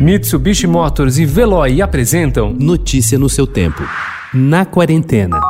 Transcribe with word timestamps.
Mitsubishi 0.00 0.66
Motors 0.66 1.18
e 1.18 1.26
Veloy 1.26 1.82
apresentam 1.82 2.56
Notícia 2.58 3.18
no 3.18 3.28
seu 3.28 3.46
tempo. 3.46 3.82
Na 4.32 4.64
quarentena. 4.64 5.49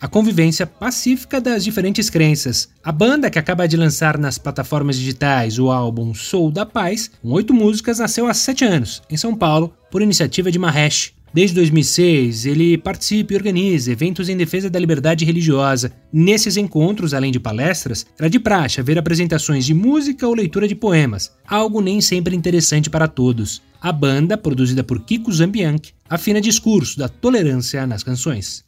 A 0.00 0.08
convivência 0.08 0.66
pacífica 0.66 1.40
das 1.40 1.62
diferentes 1.62 2.08
crenças. 2.08 2.70
A 2.82 2.90
banda, 2.90 3.28
que 3.28 3.38
acaba 3.38 3.68
de 3.68 3.76
lançar 3.76 4.16
nas 4.16 4.38
plataformas 4.38 4.96
digitais 4.96 5.58
o 5.58 5.70
álbum 5.70 6.14
Sou 6.14 6.50
da 6.50 6.64
Paz, 6.64 7.10
com 7.20 7.30
oito 7.32 7.52
músicas, 7.52 7.98
nasceu 7.98 8.26
há 8.26 8.32
sete 8.32 8.64
anos, 8.64 9.02
em 9.10 9.16
São 9.18 9.34
Paulo, 9.36 9.74
por 9.90 10.00
iniciativa 10.00 10.50
de 10.50 10.58
Mahesh, 10.58 11.12
Desde 11.32 11.54
2006, 11.54 12.44
ele 12.44 12.76
participa 12.76 13.32
e 13.32 13.36
organiza 13.36 13.92
eventos 13.92 14.28
em 14.28 14.36
defesa 14.36 14.68
da 14.68 14.80
liberdade 14.80 15.24
religiosa. 15.24 15.92
Nesses 16.12 16.56
encontros, 16.56 17.14
além 17.14 17.30
de 17.30 17.38
palestras, 17.38 18.04
era 18.18 18.28
de 18.28 18.40
praxe 18.40 18.80
haver 18.80 18.98
apresentações 18.98 19.64
de 19.64 19.72
música 19.72 20.26
ou 20.26 20.34
leitura 20.34 20.66
de 20.66 20.74
poemas, 20.74 21.30
algo 21.46 21.80
nem 21.80 22.00
sempre 22.00 22.34
interessante 22.34 22.90
para 22.90 23.06
todos. 23.06 23.62
A 23.80 23.92
banda, 23.92 24.36
produzida 24.36 24.82
por 24.82 25.04
Kiko 25.04 25.32
Zambianchi, 25.32 25.94
afina 26.08 26.40
discurso 26.40 26.98
da 26.98 27.08
tolerância 27.08 27.86
nas 27.86 28.02
canções. 28.02 28.64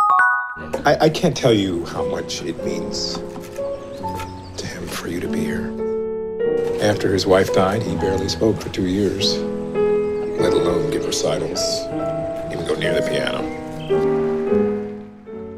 I, 0.85 1.07
I 1.07 1.11
can't 1.11 1.37
tell 1.37 1.53
you 1.53 1.85
how 1.87 2.05
much 2.05 2.43
it 2.43 2.63
means 2.65 3.19
to 4.57 4.67
him 4.67 4.87
for 4.87 5.09
you 5.09 5.21
to 5.21 5.29
be 5.29 5.41
here. 5.41 5.71
After 6.83 7.13
his 7.13 7.27
wife 7.27 7.53
died, 7.53 7.83
he 7.83 7.95
barely 7.97 8.29
spoke 8.29 8.61
for 8.61 8.69
two 8.71 8.87
years, 8.87 9.39
let 10.41 10.53
alone 10.53 10.91
give 10.91 11.07
recitals. 11.07 11.61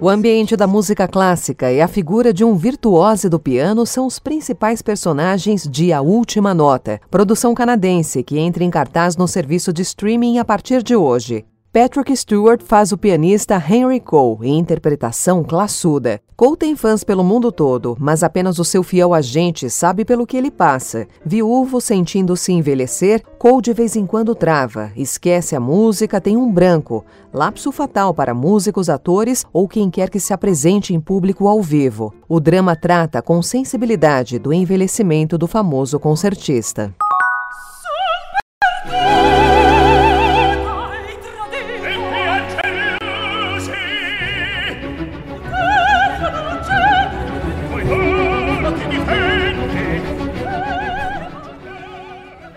O 0.01 0.09
ambiente 0.11 0.55
da 0.55 0.67
música 0.67 1.09
clássica 1.09 1.73
e 1.73 1.81
a 1.81 1.89
figura 1.89 2.31
de 2.31 2.45
um 2.45 2.55
virtuose 2.57 3.27
do 3.27 3.41
piano 3.41 3.87
são 3.87 4.07
os 4.07 4.19
principais 4.19 4.83
personagens 4.83 5.67
de 5.67 5.95
A 5.95 6.03
Última 6.03 6.53
Nota, 6.53 7.01
produção 7.11 7.55
canadense 7.55 8.23
que 8.23 8.39
entra 8.39 8.63
em 8.63 8.71
cartaz 8.71 9.17
no 9.17 9.27
serviço 9.27 9.73
de 9.73 9.81
streaming 9.81 10.39
a 10.39 10.45
partir 10.45 10.83
de 10.83 10.95
hoje. 10.95 11.47
Patrick 11.75 12.17
Stewart 12.17 12.63
faz 12.63 12.93
o 12.93 12.97
pianista 12.97 13.57
Henry 13.57 13.99
Cole 13.99 14.49
em 14.49 14.61
interpretação 14.61 15.43
classuda. 15.43 16.21
Cole 16.37 16.57
tem 16.57 16.77
fãs 16.77 17.03
pelo 17.03 17.25
mundo 17.25 17.51
todo, 17.51 17.97
mas 17.99 18.23
apenas 18.23 18.61
o 18.61 18.65
seu 18.65 18.85
fiel 18.85 19.13
agente 19.13 19.69
sabe 19.69 20.05
pelo 20.05 20.25
que 20.25 20.37
ele 20.37 20.53
passa. 20.53 21.09
Viúvo, 21.27 21.81
sentindo-se 21.81 22.53
envelhecer, 22.53 23.25
Cole 23.41 23.61
de 23.61 23.73
vez 23.73 23.97
em 23.97 24.07
quando 24.07 24.37
trava, 24.37 24.93
esquece 24.95 25.57
a 25.57 25.61
música, 25.61 26.21
tem 26.21 26.37
um 26.37 26.49
branco. 26.49 27.05
Lapso 27.33 27.73
fatal 27.73 28.15
para 28.15 28.33
músicos, 28.33 28.89
atores 28.89 29.45
ou 29.53 29.67
quem 29.67 29.91
quer 29.91 30.11
que 30.11 30.21
se 30.21 30.33
apresente 30.33 30.95
em 30.95 31.01
público 31.01 31.49
ao 31.49 31.61
vivo. 31.61 32.15
O 32.29 32.39
drama 32.39 32.77
trata 32.77 33.21
com 33.21 33.43
sensibilidade 33.43 34.39
do 34.39 34.53
envelhecimento 34.53 35.37
do 35.37 35.49
famoso 35.49 35.99
concertista. 35.99 36.95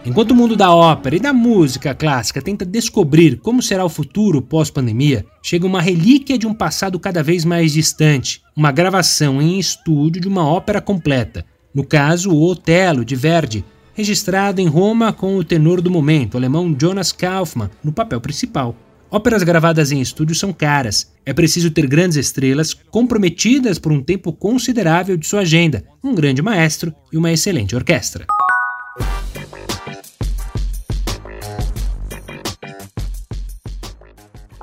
Enquanto 0.08 0.32
o 0.32 0.36
mundo 0.36 0.56
da 0.56 0.74
ópera 0.74 1.18
e 1.18 1.20
da 1.20 1.34
música 1.34 1.94
clássica 1.94 2.42
tenta 2.42 2.66
descobrir 2.66 3.42
como 3.42 3.62
será 3.62 3.84
o 3.84 3.90
futuro 3.90 4.42
pós-pandemia, 4.42 5.26
chega 5.44 5.68
uma 5.68 5.82
relíquia 5.82 6.38
de 6.38 6.48
um 6.48 6.54
passado 6.54 6.98
cada 6.98 7.22
vez 7.22 7.44
mais 7.44 7.74
distante, 7.74 8.42
uma 8.56 8.72
gravação 8.72 9.42
em 9.42 9.60
estúdio 9.60 10.22
de 10.22 10.28
uma 10.30 10.48
ópera 10.48 10.80
completa, 10.80 11.46
no 11.76 11.84
caso 11.84 12.32
o 12.32 12.42
Otelo 12.42 13.04
de 13.04 13.18
Verdi, 13.18 13.66
registrado 13.94 14.62
em 14.62 14.68
Roma 14.68 15.12
com 15.12 15.36
o 15.36 15.44
tenor 15.44 15.82
do 15.82 15.92
momento, 15.92 16.36
o 16.36 16.38
alemão 16.38 16.74
Jonas 16.80 17.12
Kaufmann, 17.12 17.70
no 17.84 17.92
papel 17.92 18.22
principal. 18.22 18.78
Óperas 19.12 19.44
gravadas 19.44 19.92
em 19.92 20.00
estúdio 20.00 20.36
são 20.36 20.54
caras. 20.54 21.12
É 21.26 21.34
preciso 21.34 21.70
ter 21.70 21.86
grandes 21.86 22.16
estrelas 22.16 22.74
comprometidas 22.74 23.78
por 23.78 23.92
um 23.92 24.02
tempo 24.02 24.32
considerável 24.32 25.18
de 25.18 25.28
sua 25.28 25.42
agenda, 25.42 25.84
um 26.02 26.16
grande 26.16 26.42
maestro 26.42 26.96
e 27.12 27.18
uma 27.18 27.32
excelente 27.32 27.76
orquestra. 27.76 28.26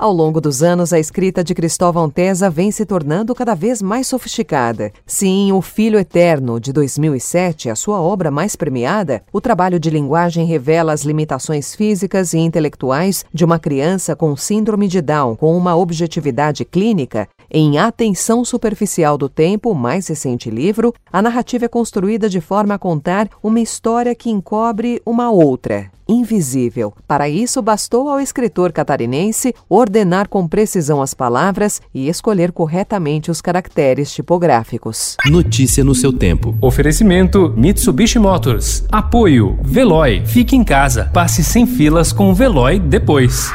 Ao 0.05 0.13
longo 0.13 0.39
dos 0.39 0.61
anos, 0.61 0.93
a 0.93 0.99
escrita 0.99 1.43
de 1.43 1.55
Cristóvão 1.55 2.11
Tesa 2.11 2.47
vem 2.47 2.69
se 2.69 2.85
tornando 2.85 3.33
cada 3.33 3.55
vez 3.55 3.81
mais 3.81 4.05
sofisticada. 4.05 4.91
Sim, 5.03 5.51
O 5.51 5.63
Filho 5.63 5.97
Eterno, 5.97 6.59
de 6.59 6.71
2007, 6.71 7.71
a 7.71 7.75
sua 7.75 7.99
obra 7.99 8.29
mais 8.29 8.55
premiada, 8.55 9.23
o 9.33 9.41
trabalho 9.41 9.79
de 9.79 9.89
linguagem 9.89 10.45
revela 10.45 10.93
as 10.93 11.01
limitações 11.01 11.73
físicas 11.73 12.35
e 12.35 12.37
intelectuais 12.37 13.25
de 13.33 13.43
uma 13.43 13.57
criança 13.57 14.15
com 14.15 14.35
síndrome 14.35 14.87
de 14.87 15.01
Down 15.01 15.35
com 15.35 15.57
uma 15.57 15.75
objetividade 15.75 16.63
clínica. 16.63 17.27
Em 17.49 17.77
Atenção 17.77 18.43
Superficial 18.43 19.17
do 19.17 19.29
Tempo, 19.29 19.73
mais 19.73 20.07
recente 20.07 20.49
livro, 20.49 20.93
a 21.11 21.21
narrativa 21.21 21.65
é 21.65 21.67
construída 21.67 22.27
de 22.27 22.41
forma 22.41 22.73
a 22.73 22.79
contar 22.79 23.29
uma 23.41 23.59
história 23.59 24.15
que 24.15 24.29
encobre 24.29 25.01
uma 25.05 25.29
outra, 25.29 25.91
invisível. 26.07 26.93
Para 27.07 27.29
isso, 27.29 27.61
bastou 27.61 28.09
ao 28.09 28.19
escritor 28.19 28.71
catarinense 28.71 29.53
ordenar 29.69 30.27
com 30.27 30.47
precisão 30.47 31.01
as 31.01 31.13
palavras 31.13 31.81
e 31.93 32.07
escolher 32.07 32.51
corretamente 32.51 33.29
os 33.29 33.41
caracteres 33.41 34.11
tipográficos. 34.11 35.15
Notícia 35.25 35.83
no 35.83 35.95
seu 35.95 36.11
tempo. 36.11 36.55
Oferecimento 36.61 37.53
Mitsubishi 37.55 38.19
Motors. 38.19 38.83
Apoio 38.91 39.57
Veloy. 39.61 40.25
Fique 40.25 40.55
em 40.55 40.63
casa. 40.63 41.09
Passe 41.13 41.43
sem 41.43 41.65
filas 41.65 42.11
com 42.11 42.29
o 42.31 42.33
Veloy 42.33 42.79
depois. 42.79 43.51